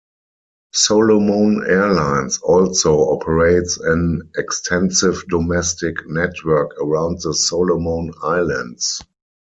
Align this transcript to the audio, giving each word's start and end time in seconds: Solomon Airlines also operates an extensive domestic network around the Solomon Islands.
Solomon 0.73 1.63
Airlines 1.67 2.39
also 2.39 3.11
operates 3.11 3.77
an 3.77 4.31
extensive 4.35 5.23
domestic 5.29 6.07
network 6.09 6.71
around 6.79 7.21
the 7.21 7.35
Solomon 7.35 8.11
Islands. 8.23 9.03